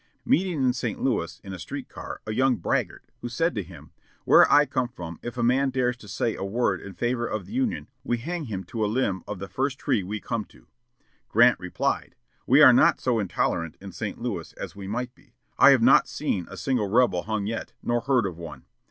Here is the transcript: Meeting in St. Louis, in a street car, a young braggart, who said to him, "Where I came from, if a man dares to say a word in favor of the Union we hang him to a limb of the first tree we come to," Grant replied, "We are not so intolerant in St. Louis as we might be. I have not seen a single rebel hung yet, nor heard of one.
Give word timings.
Meeting 0.25 0.65
in 0.65 0.73
St. 0.73 0.99
Louis, 0.99 1.39
in 1.43 1.53
a 1.53 1.59
street 1.59 1.87
car, 1.87 2.21
a 2.25 2.33
young 2.33 2.55
braggart, 2.55 3.05
who 3.19 3.29
said 3.29 3.53
to 3.53 3.61
him, 3.61 3.91
"Where 4.25 4.51
I 4.51 4.65
came 4.65 4.87
from, 4.87 5.19
if 5.21 5.37
a 5.37 5.43
man 5.43 5.69
dares 5.69 5.95
to 5.97 6.07
say 6.07 6.35
a 6.35 6.43
word 6.43 6.81
in 6.81 6.95
favor 6.95 7.27
of 7.27 7.45
the 7.45 7.53
Union 7.53 7.87
we 8.03 8.17
hang 8.17 8.45
him 8.45 8.63
to 8.63 8.83
a 8.83 8.87
limb 8.89 9.23
of 9.27 9.37
the 9.37 9.47
first 9.47 9.77
tree 9.77 10.01
we 10.01 10.19
come 10.19 10.45
to," 10.45 10.65
Grant 11.29 11.59
replied, 11.59 12.15
"We 12.47 12.63
are 12.63 12.73
not 12.73 12.99
so 12.99 13.19
intolerant 13.19 13.77
in 13.79 13.91
St. 13.91 14.19
Louis 14.19 14.53
as 14.53 14.75
we 14.75 14.87
might 14.87 15.13
be. 15.13 15.35
I 15.59 15.69
have 15.69 15.83
not 15.83 16.07
seen 16.07 16.47
a 16.49 16.57
single 16.57 16.87
rebel 16.89 17.21
hung 17.25 17.45
yet, 17.45 17.73
nor 17.83 18.01
heard 18.01 18.25
of 18.25 18.39
one. 18.39 18.65